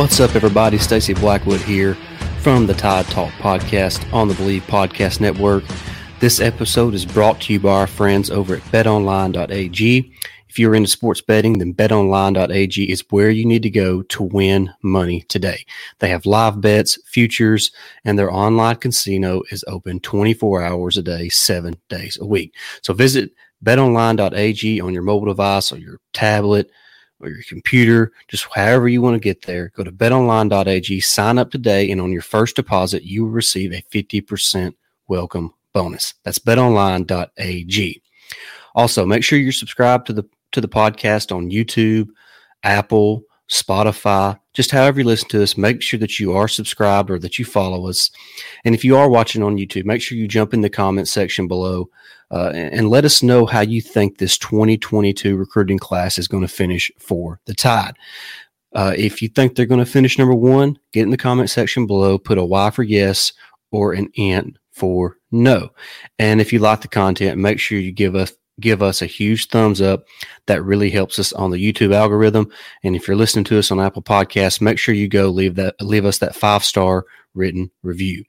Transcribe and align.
What's 0.00 0.18
up, 0.18 0.34
everybody? 0.34 0.78
Stacy 0.78 1.12
Blackwood 1.12 1.60
here 1.60 1.94
from 2.38 2.66
the 2.66 2.72
Tide 2.72 3.04
Talk 3.08 3.30
podcast 3.34 4.10
on 4.14 4.28
the 4.28 4.34
Believe 4.34 4.62
Podcast 4.62 5.20
Network. 5.20 5.62
This 6.20 6.40
episode 6.40 6.94
is 6.94 7.04
brought 7.04 7.38
to 7.42 7.52
you 7.52 7.60
by 7.60 7.80
our 7.80 7.86
friends 7.86 8.30
over 8.30 8.54
at 8.54 8.62
betonline.ag. 8.62 10.12
If 10.48 10.58
you're 10.58 10.74
into 10.74 10.88
sports 10.88 11.20
betting, 11.20 11.58
then 11.58 11.74
betonline.ag 11.74 12.90
is 12.90 13.04
where 13.10 13.28
you 13.28 13.44
need 13.44 13.62
to 13.62 13.68
go 13.68 14.00
to 14.00 14.22
win 14.22 14.72
money 14.82 15.26
today. 15.28 15.66
They 15.98 16.08
have 16.08 16.24
live 16.24 16.62
bets, 16.62 16.98
futures, 17.04 17.70
and 18.02 18.18
their 18.18 18.32
online 18.32 18.76
casino 18.76 19.42
is 19.50 19.66
open 19.68 20.00
24 20.00 20.62
hours 20.62 20.96
a 20.96 21.02
day, 21.02 21.28
seven 21.28 21.74
days 21.90 22.16
a 22.18 22.24
week. 22.24 22.54
So 22.80 22.94
visit 22.94 23.32
betonline.ag 23.62 24.80
on 24.80 24.94
your 24.94 25.02
mobile 25.02 25.26
device 25.26 25.70
or 25.70 25.76
your 25.76 26.00
tablet 26.14 26.70
or 27.20 27.28
your 27.28 27.42
computer, 27.42 28.12
just 28.28 28.46
however 28.54 28.88
you 28.88 29.02
want 29.02 29.14
to 29.14 29.20
get 29.20 29.42
there. 29.42 29.70
Go 29.74 29.84
to 29.84 29.92
betonline.ag, 29.92 31.00
sign 31.00 31.38
up 31.38 31.50
today, 31.50 31.90
and 31.90 32.00
on 32.00 32.12
your 32.12 32.22
first 32.22 32.56
deposit, 32.56 33.02
you 33.02 33.24
will 33.24 33.32
receive 33.32 33.72
a 33.72 33.82
50% 33.92 34.74
welcome 35.08 35.52
bonus. 35.72 36.14
That's 36.24 36.38
betonline.ag. 36.38 38.02
Also, 38.74 39.04
make 39.04 39.24
sure 39.24 39.38
you're 39.38 39.52
subscribed 39.52 40.06
to 40.06 40.12
the 40.12 40.24
to 40.52 40.60
the 40.60 40.68
podcast 40.68 41.34
on 41.34 41.50
YouTube, 41.50 42.08
Apple, 42.64 43.22
Spotify, 43.50 44.38
just 44.54 44.70
however 44.70 45.00
you 45.00 45.06
listen 45.06 45.28
to 45.30 45.42
us, 45.42 45.56
make 45.56 45.82
sure 45.82 45.98
that 45.98 46.18
you 46.18 46.32
are 46.32 46.48
subscribed 46.48 47.10
or 47.10 47.18
that 47.18 47.38
you 47.38 47.44
follow 47.44 47.88
us. 47.88 48.10
And 48.64 48.74
if 48.74 48.84
you 48.84 48.96
are 48.96 49.10
watching 49.10 49.42
on 49.42 49.56
YouTube, 49.56 49.84
make 49.84 50.00
sure 50.00 50.16
you 50.16 50.28
jump 50.28 50.54
in 50.54 50.60
the 50.60 50.70
comment 50.70 51.08
section 51.08 51.48
below 51.48 51.90
uh, 52.30 52.52
and, 52.54 52.88
let 52.90 53.04
us 53.04 53.24
know 53.24 53.44
how 53.44 53.60
you 53.60 53.80
think 53.80 54.18
this 54.18 54.38
2022 54.38 55.36
recruiting 55.36 55.80
class 55.80 56.16
is 56.16 56.28
going 56.28 56.42
to 56.42 56.48
finish 56.48 56.90
for 56.96 57.40
the 57.46 57.54
Tide. 57.54 57.96
Uh, 58.72 58.94
if 58.96 59.20
you 59.20 59.28
think 59.28 59.56
they're 59.56 59.66
going 59.66 59.84
to 59.84 59.90
finish 59.90 60.16
number 60.16 60.34
one, 60.34 60.78
get 60.92 61.02
in 61.02 61.10
the 61.10 61.16
comment 61.16 61.50
section 61.50 61.88
below, 61.88 62.18
put 62.18 62.38
a 62.38 62.44
Y 62.44 62.70
for 62.70 62.84
yes 62.84 63.32
or 63.72 63.94
an 63.94 64.08
N 64.16 64.56
for 64.70 65.16
no. 65.32 65.70
And 66.20 66.40
if 66.40 66.52
you 66.52 66.60
like 66.60 66.82
the 66.82 66.88
content, 66.88 67.38
make 67.38 67.58
sure 67.58 67.78
you 67.78 67.90
give 67.90 68.14
us 68.14 68.32
give 68.60 68.82
us 68.82 69.02
a 69.02 69.06
huge 69.06 69.48
thumbs 69.48 69.80
up. 69.80 70.04
That 70.46 70.64
really 70.64 70.90
helps 70.90 71.18
us 71.18 71.32
on 71.32 71.50
the 71.50 71.58
YouTube 71.58 71.94
algorithm. 71.94 72.50
And 72.82 72.94
if 72.94 73.06
you're 73.06 73.16
listening 73.16 73.44
to 73.46 73.58
us 73.58 73.70
on 73.70 73.80
Apple 73.80 74.02
Podcasts, 74.02 74.60
make 74.60 74.78
sure 74.78 74.94
you 74.94 75.08
go 75.08 75.28
leave 75.28 75.54
that 75.56 75.80
leave 75.80 76.04
us 76.04 76.18
that 76.18 76.34
five 76.34 76.64
star 76.64 77.06
written 77.34 77.70
review. 77.82 78.24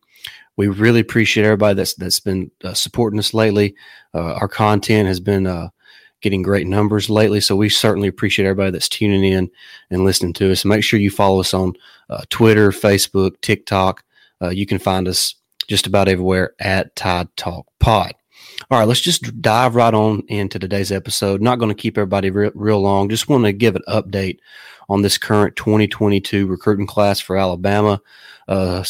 We 0.58 0.68
really 0.68 1.00
appreciate 1.00 1.46
everybody 1.46 1.76
that's 1.76 1.96
that's 1.96 2.20
been 2.20 2.52
uh, 2.64 2.74
supporting 2.74 3.20
us 3.20 3.34
lately. 3.34 3.76
Uh, 4.14 4.34
our 4.34 4.48
content 4.48 5.08
has 5.08 5.20
been 5.20 5.48
uh, 5.48 5.70
getting 6.22 6.42
great 6.42 6.68
numbers 6.68 7.10
lately, 7.10 7.42
so 7.42 7.56
we 7.56 7.70
certainly 7.70 8.08
appreciate 8.08 8.46
everybody 8.46 8.72
that's 8.72 8.90
tuning 8.90 9.24
in 9.24 9.50
and 9.90 10.04
listening 10.04 10.34
to 10.34 10.52
us. 10.52 10.66
Make 10.66 10.84
sure 10.84 11.00
you 11.00 11.10
follow 11.10 11.40
us 11.40 11.54
on 11.54 11.74
uh, 12.10 12.24
Twitter, 12.30 12.72
Facebook, 12.72 13.42
TikTok. 13.42 14.04
Uh, 14.42 14.50
you 14.50 14.66
can 14.66 14.80
find 14.80 15.08
us 15.08 15.36
just 15.68 15.88
about 15.88 16.08
everywhere 16.08 16.54
at 16.60 16.96
Tide 16.96 17.30
Talk 17.38 17.66
Pod. 17.80 18.14
All 18.70 18.78
right, 18.78 18.88
let's 18.88 19.02
just 19.02 19.42
dive 19.42 19.76
right 19.76 19.94
on 19.94 20.24
into 20.28 20.60
today's 20.60 20.92
episode. 20.92 21.42
Not 21.42 21.58
going 21.58 21.70
to 21.70 21.82
keep 21.82 21.98
everybody 21.98 22.30
real, 22.30 22.52
real 22.54 22.80
long. 22.80 23.10
Just 23.10 23.28
want 23.28 23.46
to 23.46 23.54
give 23.54 23.76
an 23.76 23.82
update 23.88 24.40
on 24.88 25.02
this 25.02 25.18
current 25.18 25.56
2022 25.56 26.46
recruiting 26.46 26.86
class 26.86 27.20
for 27.20 27.38
Alabama. 27.38 28.00
Uh, 28.48 28.84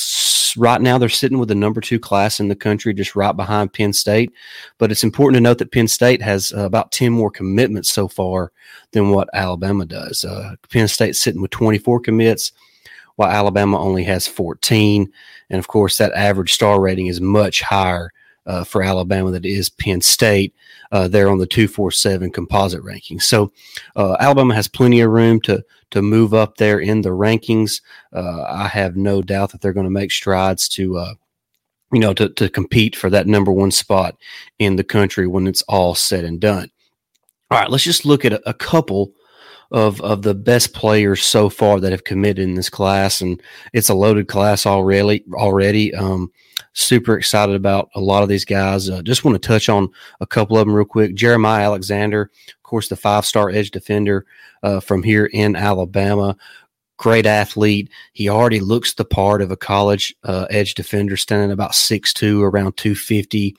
right 0.58 0.82
now, 0.82 0.98
they're 0.98 1.10
sitting 1.10 1.40
with 1.40 1.48
the 1.48 1.56
number 1.56 1.80
two 1.80 2.00
class 2.00 2.40
in 2.40 2.50
the 2.50 2.56
country, 2.56 2.94
just 2.94 3.16
right 3.16 3.36
behind 3.36 3.72
Penn 3.72 3.94
State. 3.94 4.34
But 4.78 4.92
it's 4.92 5.06
important 5.06 5.36
to 5.36 5.42
note 5.42 5.60
that 5.60 5.72
Penn 5.72 5.88
State 5.88 6.22
has 6.22 6.52
uh, 6.52 6.66
about 6.66 6.92
10 6.92 7.12
more 7.12 7.32
commitments 7.32 7.92
so 7.92 8.08
far 8.08 8.52
than 8.92 9.12
what 9.12 9.30
Alabama 9.34 9.86
does. 9.86 10.26
Uh, 10.26 10.56
Penn 10.70 10.90
State's 10.90 11.20
sitting 11.20 11.42
with 11.42 11.52
24 11.52 12.02
commits, 12.02 12.52
while 13.16 13.32
Alabama 13.32 13.80
only 13.80 14.04
has 14.04 14.28
14. 14.28 15.12
And 15.50 15.60
of 15.60 15.68
course, 15.70 15.98
that 15.98 16.14
average 16.14 16.54
star 16.54 16.82
rating 16.82 17.08
is 17.08 17.22
much 17.22 17.62
higher 17.62 18.12
uh, 18.46 18.64
for 18.64 18.84
Alabama 18.84 19.32
that 19.32 19.46
is 19.46 19.70
Penn 19.70 20.02
State. 20.02 20.54
Uh, 20.92 21.08
they're 21.08 21.30
on 21.30 21.38
the 21.38 21.48
247 21.48 22.32
composite 22.32 22.84
rankings. 22.84 23.24
So 23.24 23.52
uh, 23.96 24.18
Alabama 24.20 24.54
has 24.56 24.68
plenty 24.68 25.02
of 25.02 25.12
room 25.12 25.40
to 25.42 25.64
to 25.92 26.02
move 26.02 26.34
up 26.34 26.58
there 26.58 26.80
in 26.80 27.02
the 27.02 27.10
rankings. 27.10 27.82
Uh, 28.14 28.44
I 28.44 28.68
have 28.68 28.96
no 28.96 29.22
doubt 29.22 29.52
that 29.52 29.62
they're 29.62 29.74
going 29.74 29.86
to 29.86 29.92
make 29.92 30.12
strides 30.12 30.68
to 30.70 30.98
uh, 30.98 31.14
you 31.92 32.00
know 32.00 32.14
to, 32.14 32.30
to 32.30 32.50
compete 32.50 32.96
for 32.96 33.10
that 33.10 33.28
number 33.28 33.52
one 33.52 33.72
spot 33.72 34.16
in 34.60 34.76
the 34.76 34.84
country 34.84 35.28
when 35.28 35.48
it's 35.48 35.62
all 35.64 35.96
said 35.96 36.26
and 36.26 36.40
done. 36.40 36.72
All 37.50 37.60
right, 37.60 37.70
let's 37.70 37.84
just 37.84 38.06
look 38.06 38.24
at 38.26 38.34
a, 38.34 38.50
a 38.50 38.54
couple 38.54 39.14
of 39.72 40.02
of 40.02 40.22
the 40.22 40.34
best 40.34 40.74
players 40.74 41.24
so 41.24 41.50
far 41.50 41.80
that 41.80 41.92
have 41.92 42.04
committed 42.04 42.44
in 42.44 42.56
this 42.56 42.70
class, 42.70 43.22
and 43.22 43.42
it's 43.74 43.90
a 43.90 43.94
loaded 43.94 44.28
class 44.28 44.66
already. 44.66 45.24
Already, 45.34 45.94
um, 45.94 46.32
super 46.74 47.18
excited 47.18 47.56
about 47.56 47.90
a 47.96 48.00
lot 48.00 48.24
of 48.24 48.30
these 48.30 48.46
guys. 48.46 48.90
Uh, 48.90 49.02
just 49.02 49.24
want 49.26 49.42
to 49.42 49.48
touch 49.48 49.70
on 49.70 49.90
a 50.20 50.28
couple 50.28 50.58
of 50.58 50.66
them 50.66 50.76
real 50.76 50.86
quick. 50.86 51.16
Jeremiah 51.16 51.66
Alexander, 51.66 52.32
of 52.48 52.64
course, 52.64 52.88
the 52.88 52.96
five 52.96 53.26
star 53.26 53.50
edge 53.50 53.72
defender 53.72 54.26
uh, 54.64 54.80
from 54.80 55.04
here 55.04 55.26
in 55.26 55.56
Alabama. 55.56 56.36
Great 56.98 57.26
athlete. 57.26 57.90
He 58.14 58.30
already 58.30 58.60
looks 58.60 58.94
the 58.94 59.06
part 59.06 59.42
of 59.42 59.50
a 59.50 59.58
college 59.58 60.16
uh, 60.24 60.46
edge 60.52 60.76
defender, 60.76 61.18
standing 61.18 61.52
about 61.52 61.72
6'2, 61.72 62.44
around 62.44 62.78
250. 62.78 63.58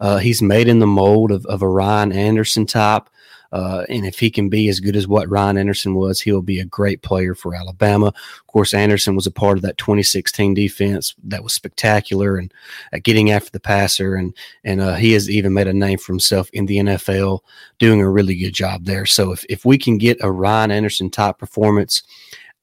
Uh, 0.00 0.18
he's 0.18 0.42
made 0.42 0.66
in 0.66 0.80
the 0.80 0.88
mold 0.88 1.30
of, 1.30 1.46
of 1.46 1.62
a 1.62 1.68
Ryan 1.68 2.10
Anderson 2.10 2.66
type. 2.66 3.08
Uh, 3.52 3.84
and 3.88 4.06
if 4.06 4.18
he 4.18 4.30
can 4.30 4.48
be 4.48 4.68
as 4.68 4.80
good 4.80 4.96
as 4.96 5.08
what 5.08 5.28
Ryan 5.28 5.58
Anderson 5.58 5.94
was, 5.94 6.20
he'll 6.20 6.42
be 6.42 6.60
a 6.60 6.64
great 6.64 7.02
player 7.02 7.34
for 7.34 7.54
Alabama. 7.54 8.06
Of 8.06 8.46
course, 8.46 8.72
Anderson 8.72 9.16
was 9.16 9.26
a 9.26 9.32
part 9.32 9.58
of 9.58 9.62
that 9.62 9.78
2016 9.78 10.54
defense 10.54 11.14
that 11.24 11.42
was 11.42 11.52
spectacular 11.52 12.36
and 12.36 12.52
uh, 12.92 12.98
getting 13.02 13.30
after 13.30 13.50
the 13.50 13.60
passer, 13.60 14.14
and 14.14 14.34
and 14.64 14.80
uh, 14.80 14.94
he 14.94 15.12
has 15.12 15.28
even 15.28 15.52
made 15.52 15.66
a 15.66 15.72
name 15.72 15.98
for 15.98 16.12
himself 16.12 16.48
in 16.52 16.66
the 16.66 16.78
NFL, 16.78 17.40
doing 17.78 18.00
a 18.00 18.08
really 18.08 18.36
good 18.36 18.54
job 18.54 18.84
there. 18.84 19.06
So 19.06 19.32
if 19.32 19.44
if 19.48 19.64
we 19.64 19.78
can 19.78 19.98
get 19.98 20.18
a 20.20 20.30
Ryan 20.30 20.70
Anderson 20.70 21.10
type 21.10 21.38
performance 21.38 22.02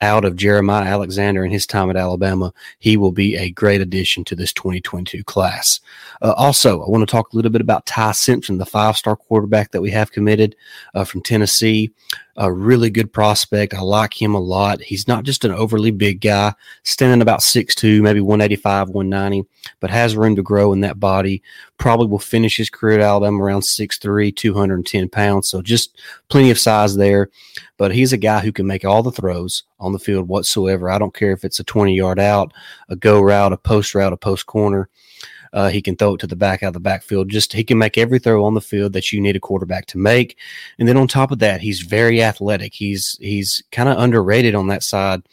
out 0.01 0.25
of 0.25 0.35
Jeremiah 0.35 0.85
Alexander 0.85 1.43
and 1.43 1.51
his 1.51 1.65
time 1.65 1.89
at 1.89 1.95
Alabama, 1.95 2.53
he 2.79 2.97
will 2.97 3.11
be 3.11 3.35
a 3.35 3.49
great 3.49 3.81
addition 3.81 4.23
to 4.25 4.35
this 4.35 4.53
2022 4.53 5.23
class. 5.23 5.79
Uh, 6.21 6.33
also, 6.37 6.83
I 6.83 6.89
want 6.89 7.07
to 7.07 7.11
talk 7.11 7.31
a 7.31 7.35
little 7.35 7.51
bit 7.51 7.61
about 7.61 7.85
Ty 7.85 8.11
Simpson, 8.11 8.57
the 8.57 8.65
five 8.65 8.97
star 8.97 9.15
quarterback 9.15 9.71
that 9.71 9.81
we 9.81 9.91
have 9.91 10.11
committed 10.11 10.55
uh, 10.93 11.03
from 11.03 11.21
Tennessee 11.21 11.91
a 12.37 12.53
really 12.53 12.91
good 12.91 13.11
prospect. 13.11 13.73
I 13.73 13.81
like 13.81 14.21
him 14.21 14.35
a 14.35 14.39
lot. 14.39 14.79
He's 14.79 15.07
not 15.07 15.23
just 15.23 15.43
an 15.43 15.51
overly 15.51 15.89
big 15.89 16.21
guy, 16.21 16.53
standing 16.83 17.21
about 17.21 17.39
6'2, 17.39 18.01
maybe 18.01 18.21
185, 18.21 18.89
190, 18.89 19.49
but 19.79 19.89
has 19.89 20.15
room 20.15 20.35
to 20.35 20.43
grow 20.43 20.71
in 20.71 20.81
that 20.81 20.99
body. 20.99 21.41
Probably 21.77 22.05
will 22.05 22.19
finish 22.19 22.57
his 22.57 22.69
career 22.69 22.99
at 22.99 23.03
Alabama 23.03 23.43
around 23.43 23.61
6'3, 23.61 24.35
210 24.35 25.09
pounds. 25.09 25.49
So 25.49 25.63
just 25.63 25.99
plenty 26.29 26.51
of 26.51 26.59
size 26.59 26.95
there. 26.95 27.29
But 27.77 27.93
he's 27.93 28.13
a 28.13 28.17
guy 28.17 28.39
who 28.41 28.51
can 28.51 28.67
make 28.67 28.85
all 28.85 29.03
the 29.03 29.11
throws 29.11 29.63
on 29.79 29.91
the 29.91 29.99
field 29.99 30.27
whatsoever. 30.27 30.89
I 30.89 30.99
don't 30.99 31.13
care 31.13 31.31
if 31.31 31.43
it's 31.43 31.59
a 31.59 31.63
20 31.63 31.95
yard 31.95 32.19
out, 32.19 32.53
a 32.89 32.95
go 32.95 33.19
route, 33.19 33.53
a 33.53 33.57
post 33.57 33.95
route, 33.95 34.13
a 34.13 34.17
post 34.17 34.45
corner. 34.45 34.89
Uh, 35.53 35.69
he 35.69 35.81
can 35.81 35.95
throw 35.95 36.15
it 36.15 36.19
to 36.19 36.27
the 36.27 36.35
back 36.35 36.63
out 36.63 36.69
of 36.69 36.73
the 36.73 36.79
backfield. 36.79 37.29
Just 37.29 37.53
he 37.53 37.63
can 37.63 37.77
make 37.77 37.97
every 37.97 38.19
throw 38.19 38.45
on 38.45 38.53
the 38.53 38.61
field 38.61 38.93
that 38.93 39.11
you 39.11 39.21
need 39.21 39.35
a 39.35 39.39
quarterback 39.39 39.85
to 39.87 39.97
make. 39.97 40.37
And 40.79 40.87
then 40.87 40.97
on 40.97 41.07
top 41.07 41.31
of 41.31 41.39
that, 41.39 41.61
he's 41.61 41.81
very 41.81 42.21
athletic. 42.21 42.73
He's 42.73 43.17
he's 43.21 43.63
kind 43.71 43.89
of 43.89 43.97
underrated 43.97 44.55
on 44.55 44.67
that 44.67 44.83
side 44.83 45.23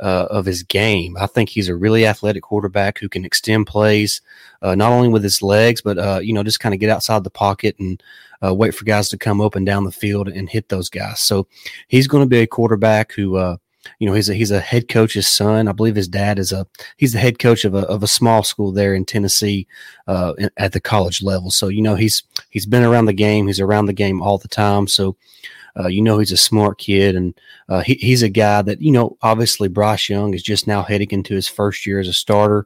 uh, 0.00 0.26
of 0.30 0.44
his 0.44 0.62
game. 0.62 1.16
I 1.18 1.26
think 1.26 1.48
he's 1.48 1.68
a 1.68 1.76
really 1.76 2.06
athletic 2.06 2.42
quarterback 2.42 2.98
who 2.98 3.08
can 3.08 3.24
extend 3.24 3.66
plays, 3.66 4.20
uh, 4.62 4.74
not 4.74 4.92
only 4.92 5.08
with 5.08 5.22
his 5.22 5.42
legs, 5.42 5.80
but 5.80 5.98
uh, 5.98 6.20
you 6.22 6.32
know 6.32 6.42
just 6.42 6.60
kind 6.60 6.74
of 6.74 6.80
get 6.80 6.90
outside 6.90 7.24
the 7.24 7.30
pocket 7.30 7.76
and 7.78 8.02
uh, 8.44 8.54
wait 8.54 8.74
for 8.74 8.84
guys 8.84 9.08
to 9.08 9.18
come 9.18 9.40
up 9.40 9.54
and 9.54 9.66
down 9.66 9.84
the 9.84 9.92
field 9.92 10.28
and 10.28 10.48
hit 10.48 10.68
those 10.68 10.90
guys. 10.90 11.20
So 11.20 11.46
he's 11.88 12.06
going 12.06 12.22
to 12.22 12.28
be 12.28 12.40
a 12.40 12.46
quarterback 12.46 13.12
who 13.12 13.36
uh, 13.36 13.56
you 13.98 14.06
know 14.06 14.14
he's 14.14 14.28
a 14.28 14.34
he's 14.34 14.50
a 14.50 14.60
head 14.60 14.88
coach's 14.88 15.26
son. 15.26 15.68
I 15.68 15.72
believe 15.72 15.96
his 15.96 16.08
dad 16.08 16.38
is 16.38 16.52
a 16.52 16.66
he's 16.96 17.12
the 17.12 17.18
head 17.18 17.38
coach 17.38 17.64
of 17.64 17.74
a 17.74 17.80
of 17.86 18.02
a 18.02 18.08
small 18.08 18.42
school 18.42 18.72
there 18.72 18.94
in 18.94 19.04
Tennessee 19.04 19.66
uh, 20.06 20.34
at 20.56 20.72
the 20.72 20.80
college 20.80 21.22
level. 21.22 21.50
So 21.50 21.68
you 21.68 21.82
know 21.82 21.94
he's 21.94 22.22
he's 22.50 22.66
been 22.66 22.84
around 22.84 23.06
the 23.06 23.12
game. 23.12 23.46
He's 23.46 23.60
around 23.60 23.86
the 23.86 23.92
game 23.92 24.22
all 24.22 24.38
the 24.38 24.48
time. 24.48 24.86
So. 24.86 25.16
Uh, 25.78 25.88
you 25.88 26.00
know 26.00 26.18
he's 26.18 26.32
a 26.32 26.38
smart 26.38 26.78
kid, 26.78 27.14
and 27.14 27.38
uh, 27.68 27.80
he, 27.80 27.96
he's 27.96 28.22
a 28.22 28.30
guy 28.30 28.62
that 28.62 28.80
you 28.80 28.90
know. 28.90 29.18
Obviously, 29.20 29.68
Bryce 29.68 30.08
Young 30.08 30.32
is 30.32 30.42
just 30.42 30.66
now 30.66 30.82
heading 30.82 31.10
into 31.10 31.34
his 31.34 31.46
first 31.48 31.84
year 31.84 32.00
as 32.00 32.08
a 32.08 32.14
starter. 32.14 32.64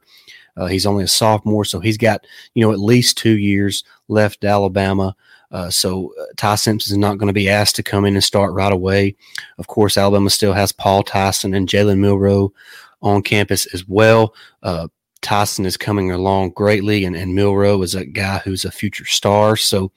Uh, 0.55 0.67
he's 0.67 0.85
only 0.85 1.03
a 1.03 1.09
sophomore, 1.09 1.65
so 1.65 1.81
he's 1.81 1.97
got 1.97 2.25
you 2.53 2.63
know 2.63 2.71
at 2.71 2.79
least 2.79 3.17
two 3.17 3.37
years 3.37 3.83
left. 4.07 4.45
Alabama, 4.45 5.13
uh, 5.51 5.69
so 5.69 6.13
uh, 6.19 6.25
Ty 6.37 6.55
Simpson 6.55 6.93
is 6.93 6.97
not 6.97 7.17
going 7.17 7.27
to 7.27 7.33
be 7.33 7.49
asked 7.49 7.75
to 7.75 7.83
come 7.83 8.05
in 8.05 8.15
and 8.15 8.23
start 8.23 8.53
right 8.53 8.73
away. 8.73 9.15
Of 9.57 9.67
course, 9.67 9.97
Alabama 9.97 10.29
still 10.29 10.53
has 10.53 10.71
Paul 10.71 11.03
Tyson 11.03 11.53
and 11.53 11.67
Jalen 11.67 11.99
Milroe 11.99 12.53
on 13.01 13.21
campus 13.21 13.65
as 13.73 13.87
well. 13.87 14.33
Uh, 14.63 14.87
Tyson 15.21 15.65
is 15.65 15.77
coming 15.77 16.11
along 16.11 16.51
greatly, 16.51 17.05
and, 17.05 17.15
and 17.15 17.35
Milroe 17.35 17.81
is 17.83 17.95
a 17.95 18.05
guy 18.05 18.39
who's 18.39 18.65
a 18.65 18.71
future 18.71 19.05
star. 19.05 19.55
So 19.55 19.91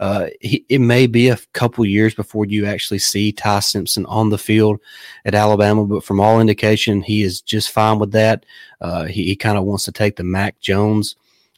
Uh, 0.00 0.30
he, 0.40 0.64
it 0.68 0.80
may 0.80 1.06
be 1.06 1.28
a 1.30 1.38
couple 1.52 1.84
years 1.86 2.14
before 2.14 2.44
you 2.44 2.66
actually 2.66 2.98
see 2.98 3.30
Ty 3.32 3.60
Simpson 3.60 4.04
on 4.06 4.30
the 4.30 4.38
field 4.38 4.80
at 5.24 5.34
Alabama, 5.34 5.84
but 5.84 6.02
from 6.02 6.20
all 6.20 6.40
indication, 6.40 7.02
he 7.02 7.22
is 7.22 7.40
just 7.40 7.70
fine 7.70 8.00
with 8.00 8.10
that. 8.10 8.44
Uh, 8.80 9.04
he, 9.04 9.22
he 9.24 9.36
kind 9.36 9.56
of 9.56 9.64
wants 9.64 9.84
to 9.84 9.92
take 9.92 10.16
the 10.16 10.24
Mac 10.24 10.58
Jones 10.58 11.14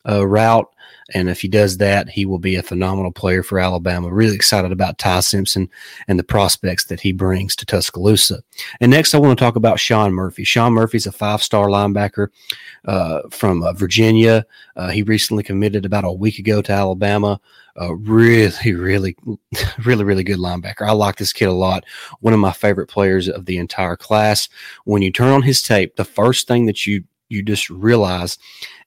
uh, 0.06 0.26
route. 0.26 0.68
And 1.12 1.28
if 1.28 1.42
he 1.42 1.48
does 1.48 1.76
that, 1.78 2.08
he 2.08 2.24
will 2.24 2.38
be 2.38 2.56
a 2.56 2.62
phenomenal 2.62 3.12
player 3.12 3.42
for 3.42 3.58
Alabama. 3.58 4.12
Really 4.12 4.34
excited 4.34 4.72
about 4.72 4.98
Ty 4.98 5.20
Simpson 5.20 5.68
and 6.08 6.18
the 6.18 6.24
prospects 6.24 6.84
that 6.84 7.00
he 7.00 7.12
brings 7.12 7.54
to 7.56 7.66
Tuscaloosa. 7.66 8.42
And 8.80 8.90
next, 8.90 9.14
I 9.14 9.18
want 9.18 9.38
to 9.38 9.44
talk 9.44 9.56
about 9.56 9.78
Shawn 9.78 10.12
Murphy. 10.12 10.44
Shawn 10.44 10.72
Murphy's 10.72 11.06
a 11.06 11.12
five 11.12 11.42
star 11.42 11.66
linebacker 11.66 12.28
uh, 12.86 13.22
from 13.30 13.62
uh, 13.62 13.74
Virginia. 13.74 14.46
Uh, 14.76 14.90
he 14.90 15.02
recently 15.02 15.42
committed 15.42 15.84
about 15.84 16.04
a 16.04 16.12
week 16.12 16.38
ago 16.38 16.62
to 16.62 16.72
Alabama. 16.72 17.40
Really, 17.76 18.72
really, 18.72 19.16
really, 19.84 20.04
really 20.04 20.24
good 20.24 20.38
linebacker. 20.38 20.86
I 20.86 20.92
like 20.92 21.16
this 21.16 21.32
kid 21.32 21.46
a 21.46 21.52
lot. 21.52 21.84
One 22.20 22.32
of 22.32 22.40
my 22.40 22.52
favorite 22.52 22.86
players 22.86 23.28
of 23.28 23.46
the 23.46 23.58
entire 23.58 23.96
class. 23.96 24.48
When 24.84 25.02
you 25.02 25.10
turn 25.10 25.32
on 25.32 25.42
his 25.42 25.60
tape, 25.60 25.96
the 25.96 26.04
first 26.04 26.46
thing 26.46 26.66
that 26.66 26.86
you 26.86 27.04
you 27.34 27.42
just 27.42 27.68
realize 27.70 28.38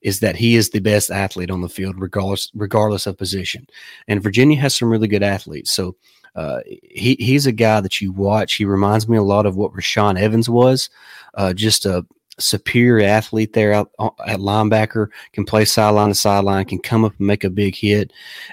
is 0.01 0.19
that 0.21 0.35
he 0.35 0.55
is 0.55 0.69
the 0.69 0.79
best 0.79 1.11
athlete 1.11 1.51
on 1.51 1.61
the 1.61 1.69
field, 1.69 1.99
regardless 1.99 2.51
regardless 2.55 3.07
of 3.07 3.17
position. 3.17 3.67
And 4.07 4.23
Virginia 4.23 4.59
has 4.59 4.75
some 4.75 4.89
really 4.89 5.07
good 5.07 5.23
athletes. 5.23 5.71
So 5.71 5.95
uh, 6.35 6.61
he 6.65 7.15
he's 7.19 7.45
a 7.45 7.51
guy 7.51 7.81
that 7.81 7.99
you 7.99 8.11
watch. 8.11 8.53
He 8.53 8.65
reminds 8.65 9.07
me 9.07 9.17
a 9.17 9.23
lot 9.23 9.45
of 9.45 9.55
what 9.55 9.73
Rashaan 9.73 10.19
Evans 10.19 10.49
was, 10.49 10.89
uh, 11.33 11.53
just 11.53 11.85
a 11.85 12.05
superior 12.39 13.05
athlete 13.05 13.53
there 13.53 13.73
out, 13.73 13.91
at 14.25 14.39
linebacker, 14.39 15.07
can 15.33 15.45
play 15.45 15.65
sideline 15.65 16.09
to 16.09 16.15
sideline, 16.15 16.65
can 16.65 16.79
come 16.79 17.03
up 17.03 17.13
and 17.17 17.27
make 17.27 17.43
a 17.43 17.49
big 17.49 17.75
hit, 17.75 18.11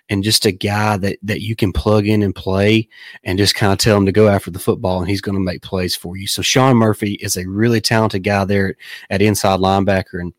and 0.09 0.25
just 0.25 0.47
a 0.47 0.53
guy 0.53 0.97
that 0.97 1.19
that 1.23 1.43
you 1.43 1.57
can 1.57 1.73
plug 1.73 2.07
in 2.07 2.23
and 2.23 2.35
play, 2.35 2.89
and 3.25 3.39
just 3.39 3.55
kind 3.55 3.73
of 3.73 3.79
tell 3.79 3.97
him 3.97 4.07
to 4.07 4.13
go 4.13 4.29
after 4.29 4.51
the 4.51 4.59
football, 4.59 5.01
and 5.01 5.09
he's 5.09 5.21
going 5.21 5.37
to 5.37 5.41
make 5.41 5.63
plays 5.63 5.95
for 5.95 6.17
you. 6.17 6.27
So 6.27 6.43
Shawn 6.43 6.77
Murphy 6.77 7.15
is 7.15 7.37
a 7.37 7.49
really 7.49 7.81
talented 7.81 8.23
guy 8.25 8.45
there 8.45 8.77
at 9.11 9.23
inside 9.23 9.61
linebacker, 9.61 10.21
and 10.21 10.33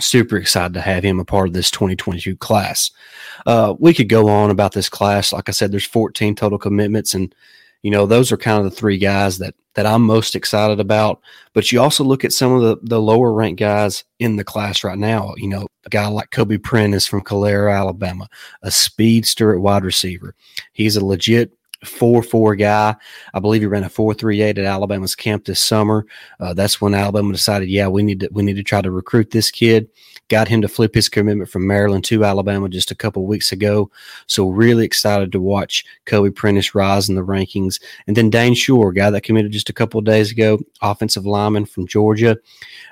super 0.00 0.36
excited 0.36 0.74
to 0.74 0.80
have 0.80 1.04
him 1.04 1.20
a 1.20 1.24
part 1.24 1.48
of 1.48 1.54
this 1.54 1.70
2022 1.70 2.36
class. 2.36 2.90
Uh, 3.46 3.74
we 3.78 3.94
could 3.94 4.08
go 4.08 4.28
on 4.28 4.50
about 4.50 4.72
this 4.72 4.88
class. 4.88 5.32
Like 5.32 5.48
I 5.48 5.52
said, 5.52 5.70
there's 5.70 5.84
14 5.84 6.34
total 6.34 6.58
commitments, 6.58 7.14
and 7.14 7.34
you 7.82 7.90
know 7.90 8.06
those 8.06 8.32
are 8.32 8.36
kind 8.36 8.58
of 8.58 8.64
the 8.64 8.76
three 8.76 8.98
guys 8.98 9.38
that 9.38 9.54
that 9.74 9.86
I'm 9.86 10.02
most 10.02 10.36
excited 10.36 10.80
about. 10.80 11.20
But 11.54 11.72
you 11.72 11.80
also 11.80 12.04
look 12.04 12.24
at 12.24 12.32
some 12.32 12.52
of 12.52 12.62
the 12.62 12.76
the 12.82 13.00
lower 13.00 13.32
ranked 13.32 13.60
guys 13.60 14.04
in 14.18 14.36
the 14.36 14.44
class 14.44 14.84
right 14.84 14.98
now. 14.98 15.34
You 15.36 15.48
know, 15.48 15.66
a 15.84 15.88
guy 15.88 16.06
like 16.08 16.30
Kobe 16.30 16.58
Prentice 16.58 17.06
from 17.06 17.22
Calera, 17.22 17.74
Alabama, 17.74 18.28
a 18.62 18.70
speedster 18.70 19.54
at 19.54 19.60
wide 19.60 19.84
receiver. 19.84 20.34
He's 20.72 20.96
a 20.96 21.04
legit 21.04 21.52
four 21.84 22.22
four 22.22 22.54
guy. 22.56 22.94
I 23.34 23.40
believe 23.40 23.62
he 23.62 23.66
ran 23.66 23.84
a 23.84 23.88
four 23.88 24.14
three 24.14 24.40
eight 24.40 24.58
at 24.58 24.64
Alabama's 24.64 25.14
camp 25.14 25.44
this 25.44 25.62
summer. 25.62 26.06
Uh, 26.40 26.54
that's 26.54 26.80
when 26.80 26.94
Alabama 26.94 27.32
decided, 27.32 27.68
yeah, 27.68 27.88
we 27.88 28.02
need 28.02 28.20
to 28.20 28.28
we 28.32 28.42
need 28.42 28.56
to 28.56 28.62
try 28.62 28.80
to 28.80 28.90
recruit 28.90 29.30
this 29.30 29.50
kid. 29.50 29.88
Got 30.28 30.48
him 30.48 30.62
to 30.62 30.68
flip 30.68 30.94
his 30.94 31.08
commitment 31.08 31.50
from 31.50 31.66
Maryland 31.66 32.04
to 32.04 32.24
Alabama 32.24 32.68
just 32.68 32.90
a 32.90 32.94
couple 32.94 33.26
weeks 33.26 33.52
ago. 33.52 33.90
So 34.26 34.48
really 34.48 34.84
excited 34.84 35.30
to 35.32 35.40
watch 35.40 35.84
Kobe 36.06 36.30
Prentice 36.30 36.74
rise 36.74 37.08
in 37.08 37.16
the 37.16 37.24
rankings. 37.24 37.82
And 38.06 38.16
then 38.16 38.30
Dane 38.30 38.54
Shore, 38.54 38.92
guy 38.92 39.10
that 39.10 39.24
committed 39.24 39.52
just 39.52 39.68
a 39.68 39.74
couple 39.74 39.98
of 39.98 40.06
days 40.06 40.30
ago, 40.30 40.58
offensive 40.80 41.26
lineman 41.26 41.66
from 41.66 41.86
Georgia. 41.86 42.38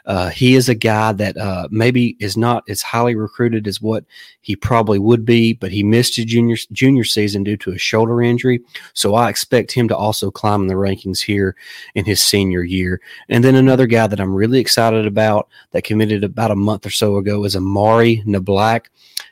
Uh, 0.05 0.29
he 0.29 0.55
is 0.55 0.69
a 0.69 0.75
guy 0.75 1.13
that 1.13 1.37
uh, 1.37 1.69
maybe 1.71 2.17
is 2.21 2.37
not 2.37 2.65
as 2.69 2.83
highly 2.83 3.15
recruited 3.15 3.67
as 3.67 3.81
what 3.81 4.05
he 4.41 4.57
probably 4.57 4.99
would 4.99 5.25
be, 5.25 5.53
but 5.53 5.71
he 5.71 5.83
missed 5.83 6.17
his 6.17 6.25
junior 6.25 6.57
junior 6.73 7.05
season 7.05 7.45
due 7.45 7.57
to 7.57 7.73
a 7.73 7.79
shoulder 7.79 8.21
injury. 8.21 8.61
So 8.95 9.15
I 9.15 9.29
expect 9.29 9.73
him 9.73 9.89
to 9.89 9.97
also 9.97 10.31
climb 10.31 10.63
in 10.63 10.67
the 10.67 10.75
rankings 10.75 11.21
here 11.21 11.57
in 11.95 12.05
his 12.05 12.25
senior 12.25 12.63
year. 12.63 13.01
And 13.29 13.45
then 13.45 13.55
another 13.55 13.87
guy 13.87 14.07
that 14.07 14.21
I'm 14.21 14.35
really 14.35 14.61
excited 14.61 15.07
about 15.07 15.49
that 15.73 15.85
committed 15.85 16.25
about 16.25 16.51
a 16.51 16.57
month 16.57 16.87
or 16.87 16.91
so 16.91 17.17
ago 17.17 17.45
is 17.45 17.57
Amari 17.57 18.23
Niblack. 18.27 18.87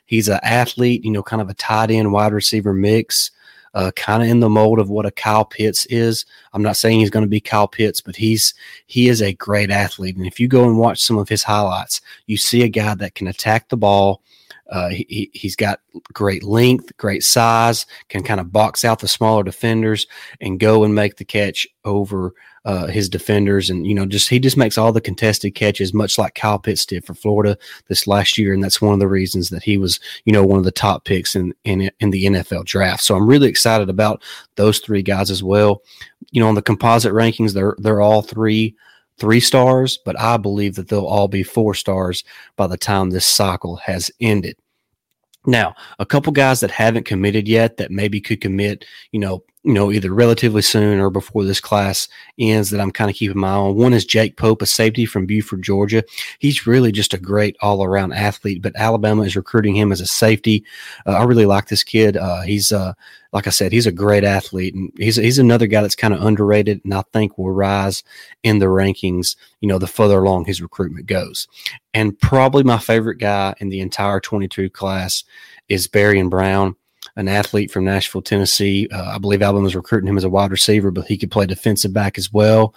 He's 0.05 0.27
an 0.27 0.39
athlete, 0.43 1.05
you 1.05 1.11
know, 1.11 1.23
kind 1.23 1.41
of 1.41 1.49
a 1.49 1.53
tight 1.53 1.91
end 1.91 2.11
wide 2.11 2.33
receiver 2.33 2.73
mix. 2.73 3.31
Uh, 3.75 3.91
kind 3.95 4.23
of 4.23 4.29
in 4.29 4.39
the 4.39 4.49
mold 4.49 4.79
of 4.79 4.89
what 4.89 5.05
a 5.05 5.11
Kyle 5.11 5.45
Pitts 5.45 5.85
is. 5.85 6.25
I'm 6.53 6.63
not 6.63 6.75
saying 6.75 6.99
he's 6.99 7.11
going 7.11 7.23
to 7.23 7.29
be 7.29 7.39
Kyle 7.39 7.67
Pitts, 7.67 8.01
but 8.01 8.15
he's 8.15 8.55
he 8.87 9.09
is 9.09 9.21
a 9.21 9.33
great 9.33 9.69
athlete. 9.69 10.17
And 10.17 10.25
if 10.25 10.39
you 10.39 10.47
go 10.47 10.63
and 10.63 10.79
watch 10.79 10.99
some 10.99 11.19
of 11.19 11.29
his 11.29 11.43
highlights, 11.43 12.01
you 12.25 12.35
see 12.35 12.63
a 12.63 12.67
guy 12.67 12.95
that 12.95 13.13
can 13.13 13.27
attack 13.27 13.69
the 13.69 13.77
ball, 13.77 14.23
uh, 14.69 14.89
he, 14.89 15.29
he's 15.33 15.55
got 15.55 15.81
great 16.13 16.43
length, 16.43 16.95
great 16.97 17.23
size, 17.23 17.85
can 18.09 18.23
kind 18.23 18.39
of 18.39 18.51
box 18.51 18.85
out 18.85 18.99
the 18.99 19.07
smaller 19.07 19.43
defenders 19.43 20.07
and 20.41 20.59
go 20.59 20.83
and 20.83 20.93
make 20.93 21.17
the 21.17 21.25
catch 21.25 21.67
over 21.85 22.33
uh, 22.65 22.87
his 22.87 23.09
defenders. 23.09 23.69
And, 23.69 23.87
you 23.87 23.95
know, 23.95 24.05
just 24.05 24.29
he 24.29 24.39
just 24.39 24.57
makes 24.57 24.77
all 24.77 24.91
the 24.91 25.01
contested 25.01 25.55
catches, 25.55 25.93
much 25.93 26.17
like 26.17 26.35
Kyle 26.35 26.59
Pitts 26.59 26.85
did 26.85 27.05
for 27.05 27.13
Florida 27.13 27.57
this 27.87 28.05
last 28.05 28.37
year. 28.37 28.53
And 28.53 28.63
that's 28.63 28.81
one 28.81 28.93
of 28.93 28.99
the 28.99 29.07
reasons 29.07 29.49
that 29.49 29.63
he 29.63 29.77
was, 29.77 29.99
you 30.25 30.33
know, 30.33 30.45
one 30.45 30.59
of 30.59 30.65
the 30.65 30.71
top 30.71 31.05
picks 31.05 31.35
in, 31.35 31.53
in, 31.63 31.89
in 31.99 32.11
the 32.11 32.25
NFL 32.25 32.65
draft. 32.65 33.03
So 33.03 33.15
I'm 33.15 33.27
really 33.27 33.47
excited 33.47 33.89
about 33.89 34.21
those 34.55 34.79
three 34.79 35.01
guys 35.01 35.31
as 35.31 35.41
well. 35.41 35.81
You 36.31 36.41
know, 36.41 36.49
on 36.49 36.55
the 36.55 36.61
composite 36.61 37.13
rankings, 37.13 37.53
they're, 37.53 37.75
they're 37.79 38.01
all 38.01 38.21
three 38.21 38.75
three 39.19 39.39
stars, 39.39 39.99
but 40.05 40.19
I 40.19 40.37
believe 40.37 40.75
that 40.75 40.87
they'll 40.87 41.05
all 41.05 41.27
be 41.27 41.43
four 41.43 41.73
stars 41.73 42.23
by 42.55 42.67
the 42.67 42.77
time 42.77 43.09
this 43.09 43.27
cycle 43.27 43.77
has 43.77 44.11
ended. 44.19 44.57
Now, 45.45 45.73
a 45.99 46.05
couple 46.05 46.33
guys 46.33 46.59
that 46.59 46.71
haven't 46.71 47.05
committed 47.05 47.47
yet 47.47 47.77
that 47.77 47.91
maybe 47.91 48.19
could 48.19 48.41
commit, 48.41 48.85
you 49.11 49.19
know, 49.19 49.43
you 49.63 49.73
know, 49.73 49.91
either 49.91 50.13
relatively 50.13 50.61
soon 50.61 50.99
or 50.99 51.09
before 51.09 51.43
this 51.43 51.59
class 51.59 52.07
ends 52.37 52.69
that 52.69 52.79
I'm 52.79 52.91
kind 52.91 53.09
of 53.09 53.15
keeping 53.15 53.39
my 53.39 53.49
eye 53.49 53.55
on. 53.55 53.75
One 53.75 53.93
is 53.93 54.05
Jake 54.05 54.37
Pope, 54.37 54.61
a 54.61 54.65
safety 54.65 55.05
from 55.05 55.25
Buford, 55.25 55.63
Georgia. 55.63 56.03
He's 56.39 56.65
really 56.65 56.91
just 56.91 57.13
a 57.13 57.17
great 57.17 57.57
all 57.61 57.83
around 57.83 58.13
athlete, 58.13 58.61
but 58.61 58.75
Alabama 58.75 59.23
is 59.23 59.35
recruiting 59.35 59.75
him 59.75 59.91
as 59.91 60.01
a 60.01 60.05
safety. 60.05 60.63
Uh, 61.05 61.11
I 61.11 61.23
really 61.23 61.45
like 61.45 61.67
this 61.67 61.83
kid. 61.83 62.15
Uh, 62.15 62.41
he's, 62.41 62.71
uh, 62.71 62.93
like 63.31 63.47
I 63.47 63.51
said, 63.51 63.71
he's 63.71 63.87
a 63.87 63.91
great 63.91 64.23
athlete, 64.23 64.73
and 64.73 64.91
he's 64.97 65.15
he's 65.15 65.39
another 65.39 65.67
guy 65.67 65.81
that's 65.81 65.95
kind 65.95 66.13
of 66.13 66.23
underrated, 66.23 66.81
and 66.83 66.93
I 66.93 67.03
think 67.13 67.37
will 67.37 67.51
rise 67.51 68.03
in 68.43 68.59
the 68.59 68.65
rankings. 68.65 69.35
You 69.61 69.67
know, 69.67 69.77
the 69.77 69.87
further 69.87 70.19
along 70.19 70.45
his 70.45 70.61
recruitment 70.61 71.05
goes, 71.05 71.47
and 71.93 72.19
probably 72.19 72.63
my 72.63 72.79
favorite 72.79 73.17
guy 73.17 73.53
in 73.59 73.69
the 73.69 73.81
entire 73.81 74.19
22 74.19 74.69
class 74.69 75.23
is 75.67 75.87
Barion 75.87 76.29
Brown 76.29 76.75
an 77.15 77.27
athlete 77.27 77.71
from 77.71 77.85
Nashville, 77.85 78.21
Tennessee. 78.21 78.87
Uh, 78.91 79.13
I 79.15 79.17
believe 79.17 79.41
Alabama 79.41 79.63
was 79.63 79.75
recruiting 79.75 80.07
him 80.07 80.17
as 80.17 80.23
a 80.23 80.29
wide 80.29 80.51
receiver, 80.51 80.89
but 80.89 81.05
he 81.05 81.17
could 81.17 81.31
play 81.31 81.45
defensive 81.45 81.93
back 81.93 82.17
as 82.17 82.31
well. 82.31 82.73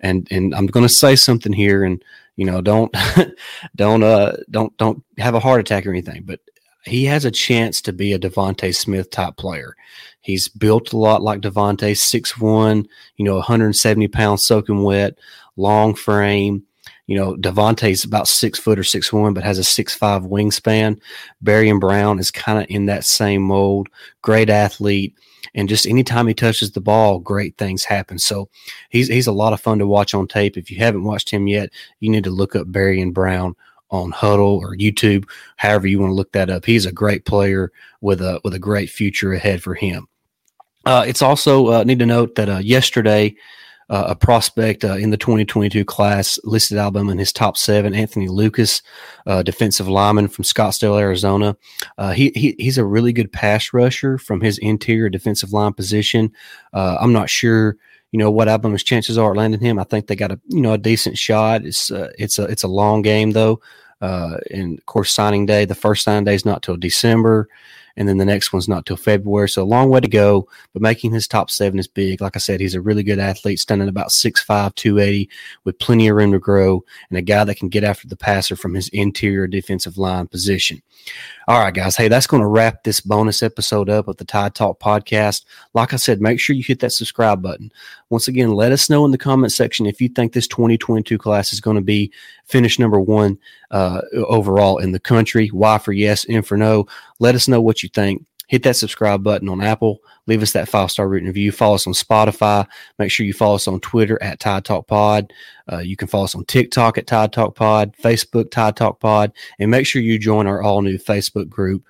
And 0.00 0.28
and 0.30 0.54
I'm 0.54 0.66
going 0.66 0.86
to 0.86 0.92
say 0.92 1.16
something 1.16 1.52
here, 1.52 1.84
and 1.84 2.02
you 2.36 2.44
know, 2.44 2.60
don't 2.60 2.94
don't 3.76 4.02
uh 4.02 4.36
don't 4.50 4.76
don't 4.76 5.02
have 5.18 5.34
a 5.34 5.40
heart 5.40 5.60
attack 5.60 5.86
or 5.86 5.90
anything, 5.90 6.22
but 6.24 6.40
he 6.86 7.04
has 7.04 7.24
a 7.24 7.30
chance 7.30 7.82
to 7.82 7.92
be 7.92 8.12
a 8.12 8.18
DeVonta 8.18 8.74
Smith 8.74 9.10
type 9.10 9.36
player. 9.36 9.76
He's 10.20 10.48
built 10.48 10.92
a 10.92 10.96
lot 10.96 11.22
like 11.22 11.40
DeVonta, 11.40 11.92
6'1", 11.92 12.86
you 13.16 13.24
know, 13.24 13.34
170 13.34 14.08
pounds 14.08 14.44
soaking 14.44 14.82
wet, 14.82 15.18
long 15.56 15.94
frame. 15.94 16.64
You 17.06 17.16
know, 17.16 17.36
DeVonta's 17.36 18.04
about 18.04 18.26
six 18.26 18.58
foot 18.58 18.78
or 18.78 18.84
six 18.84 19.12
one, 19.12 19.32
but 19.32 19.44
has 19.44 19.58
a 19.58 19.64
six 19.64 19.94
five 19.94 20.22
wingspan. 20.22 21.00
Barion 21.42 21.78
Brown 21.78 22.18
is 22.18 22.32
kind 22.32 22.58
of 22.58 22.66
in 22.68 22.86
that 22.86 23.04
same 23.04 23.42
mold. 23.42 23.88
Great 24.22 24.50
athlete, 24.50 25.14
and 25.54 25.68
just 25.68 25.86
anytime 25.86 26.26
he 26.26 26.34
touches 26.34 26.72
the 26.72 26.80
ball, 26.80 27.20
great 27.20 27.56
things 27.58 27.84
happen. 27.84 28.18
So 28.18 28.48
he's 28.90 29.06
he's 29.06 29.28
a 29.28 29.32
lot 29.32 29.52
of 29.52 29.60
fun 29.60 29.78
to 29.78 29.86
watch 29.86 30.14
on 30.14 30.26
tape. 30.26 30.56
If 30.56 30.68
you 30.68 30.78
haven't 30.78 31.04
watched 31.04 31.30
him 31.30 31.46
yet, 31.46 31.70
you 32.00 32.10
need 32.10 32.24
to 32.24 32.30
look 32.30 32.56
up 32.56 32.66
Barion 32.66 33.12
Brown 33.12 33.54
on 33.90 34.12
Hudl 34.12 34.58
or 34.58 34.76
YouTube, 34.76 35.28
however 35.56 35.86
you 35.86 36.00
want 36.00 36.10
to 36.10 36.14
look 36.14 36.32
that 36.32 36.50
up. 36.50 36.64
He's 36.64 36.86
a 36.86 36.92
great 36.92 37.24
player 37.24 37.72
with 38.00 38.20
a 38.20 38.40
with 38.44 38.54
a 38.54 38.58
great 38.58 38.90
future 38.90 39.32
ahead 39.32 39.62
for 39.62 39.74
him. 39.74 40.08
Uh, 40.84 41.04
it's 41.06 41.22
also 41.22 41.68
uh, 41.72 41.84
need 41.84 41.98
to 41.98 42.06
note 42.06 42.36
that 42.36 42.48
uh, 42.48 42.58
yesterday 42.58 43.34
uh, 43.88 44.06
a 44.08 44.16
prospect 44.16 44.84
uh, 44.84 44.94
in 44.94 45.10
the 45.10 45.16
2022 45.16 45.84
class 45.84 46.38
listed 46.44 46.76
Alabama 46.76 47.12
in 47.12 47.18
his 47.18 47.32
top 47.32 47.56
seven. 47.56 47.94
Anthony 47.94 48.28
Lucas, 48.28 48.82
uh, 49.26 49.42
defensive 49.42 49.88
lineman 49.88 50.28
from 50.28 50.44
Scottsdale, 50.44 50.98
Arizona. 50.98 51.56
He, 52.14 52.30
he, 52.34 52.56
he's 52.58 52.78
a 52.78 52.84
really 52.84 53.12
good 53.12 53.32
pass 53.32 53.72
rusher 53.72 54.18
from 54.18 54.40
his 54.40 54.58
interior 54.58 55.08
defensive 55.08 55.52
line 55.52 55.72
position. 55.72 56.32
I'm 56.72 57.12
not 57.12 57.30
sure. 57.30 57.76
You 58.12 58.18
know 58.18 58.30
what 58.30 58.48
Alabama's 58.48 58.84
chances 58.84 59.18
are 59.18 59.34
landing 59.34 59.60
him. 59.60 59.78
I 59.78 59.84
think 59.84 60.06
they 60.06 60.16
got 60.16 60.32
a 60.32 60.40
you 60.48 60.60
know 60.60 60.72
a 60.72 60.78
decent 60.78 61.18
shot. 61.18 61.64
It's 61.64 61.90
uh, 61.90 62.12
it's 62.18 62.38
a 62.38 62.44
it's 62.44 62.62
a 62.62 62.68
long 62.68 63.02
game 63.02 63.32
though, 63.32 63.60
uh, 64.00 64.38
and 64.50 64.78
of 64.78 64.86
course 64.86 65.12
signing 65.12 65.46
day. 65.46 65.64
The 65.64 65.74
first 65.74 66.04
signing 66.04 66.24
day 66.24 66.34
is 66.34 66.44
not 66.44 66.62
till 66.62 66.76
December 66.76 67.48
and 67.96 68.08
then 68.08 68.18
the 68.18 68.24
next 68.24 68.52
one's 68.52 68.68
not 68.68 68.86
till 68.86 68.96
February. 68.96 69.48
So 69.48 69.62
a 69.62 69.64
long 69.64 69.88
way 69.88 70.00
to 70.00 70.08
go, 70.08 70.48
but 70.72 70.82
making 70.82 71.12
his 71.12 71.26
top 71.26 71.50
seven 71.50 71.78
is 71.78 71.88
big. 71.88 72.20
Like 72.20 72.36
I 72.36 72.38
said, 72.38 72.60
he's 72.60 72.74
a 72.74 72.80
really 72.80 73.02
good 73.02 73.18
athlete, 73.18 73.58
standing 73.58 73.88
about 73.88 74.08
6'5, 74.08 74.74
280, 74.74 75.28
with 75.64 75.78
plenty 75.78 76.08
of 76.08 76.16
room 76.16 76.32
to 76.32 76.38
grow, 76.38 76.84
and 77.08 77.18
a 77.18 77.22
guy 77.22 77.44
that 77.44 77.56
can 77.56 77.68
get 77.68 77.84
after 77.84 78.06
the 78.06 78.16
passer 78.16 78.56
from 78.56 78.74
his 78.74 78.88
interior 78.90 79.46
defensive 79.46 79.98
line 79.98 80.26
position. 80.26 80.82
All 81.48 81.60
right, 81.60 81.72
guys. 81.72 81.96
Hey, 81.96 82.08
that's 82.08 82.26
going 82.26 82.40
to 82.40 82.48
wrap 82.48 82.82
this 82.82 83.00
bonus 83.00 83.42
episode 83.42 83.88
up 83.88 84.08
of 84.08 84.16
the 84.16 84.24
Tide 84.24 84.54
Talk 84.54 84.80
podcast. 84.80 85.44
Like 85.74 85.92
I 85.92 85.96
said, 85.96 86.20
make 86.20 86.40
sure 86.40 86.56
you 86.56 86.64
hit 86.64 86.80
that 86.80 86.90
subscribe 86.90 87.40
button. 87.40 87.70
Once 88.10 88.26
again, 88.26 88.50
let 88.50 88.72
us 88.72 88.90
know 88.90 89.04
in 89.04 89.12
the 89.12 89.18
comment 89.18 89.52
section 89.52 89.86
if 89.86 90.00
you 90.00 90.08
think 90.08 90.32
this 90.32 90.48
2022 90.48 91.16
class 91.18 91.52
is 91.52 91.60
going 91.60 91.76
to 91.76 91.82
be 91.82 92.12
finish 92.46 92.78
number 92.78 93.00
one 93.00 93.38
uh, 93.70 94.00
overall 94.12 94.78
in 94.78 94.90
the 94.90 94.98
country. 94.98 95.48
Why 95.48 95.78
for 95.78 95.92
yes, 95.92 96.24
and 96.28 96.44
for 96.44 96.56
no. 96.56 96.86
Let 97.20 97.34
us 97.34 97.46
know 97.46 97.60
what 97.60 97.82
you 97.86 97.90
think 97.94 98.26
hit 98.48 98.62
that 98.62 98.76
subscribe 98.76 99.22
button 99.22 99.48
on 99.48 99.60
Apple. 99.60 99.98
Leave 100.26 100.42
us 100.42 100.52
that 100.52 100.68
five 100.68 100.90
star 100.90 101.08
written 101.08 101.26
review. 101.26 101.52
Follow 101.52 101.74
us 101.74 101.86
on 101.86 101.92
Spotify. 101.92 102.66
Make 102.98 103.10
sure 103.10 103.26
you 103.26 103.32
follow 103.32 103.56
us 103.56 103.68
on 103.68 103.80
Twitter 103.80 104.22
at 104.22 104.40
Tide 104.40 104.64
Talk 104.64 104.86
Pod. 104.86 105.32
Uh, 105.70 105.78
you 105.78 105.96
can 105.96 106.08
follow 106.08 106.24
us 106.24 106.34
on 106.34 106.44
TikTok 106.44 106.98
at 106.98 107.06
Tide 107.06 107.32
Talk 107.32 107.54
Pod, 107.54 107.94
Facebook 107.96 108.50
Tide 108.50 108.76
Talk 108.76 109.00
Pod, 109.00 109.32
and 109.58 109.70
make 109.70 109.86
sure 109.86 110.02
you 110.02 110.18
join 110.18 110.46
our 110.46 110.62
all 110.62 110.82
new 110.82 110.98
Facebook 110.98 111.48
group 111.48 111.84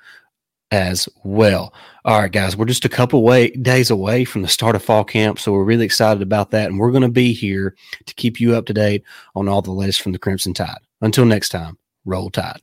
as 0.70 1.08
well. 1.24 1.72
All 2.04 2.20
right, 2.20 2.32
guys, 2.32 2.56
we're 2.56 2.66
just 2.66 2.84
a 2.84 2.88
couple 2.88 3.22
way, 3.22 3.50
days 3.50 3.90
away 3.90 4.24
from 4.24 4.42
the 4.42 4.48
start 4.48 4.76
of 4.76 4.82
fall 4.82 5.04
camp, 5.04 5.38
so 5.38 5.52
we're 5.52 5.64
really 5.64 5.84
excited 5.84 6.22
about 6.22 6.50
that, 6.50 6.66
and 6.66 6.78
we're 6.78 6.90
going 6.90 7.02
to 7.02 7.08
be 7.08 7.32
here 7.32 7.76
to 8.06 8.14
keep 8.14 8.40
you 8.40 8.54
up 8.54 8.66
to 8.66 8.74
date 8.74 9.04
on 9.34 9.48
all 9.48 9.62
the 9.62 9.70
latest 9.70 10.02
from 10.02 10.12
the 10.12 10.18
Crimson 10.18 10.54
Tide. 10.54 10.78
Until 11.00 11.24
next 11.24 11.50
time, 11.50 11.78
roll 12.04 12.30
Tide. 12.30 12.60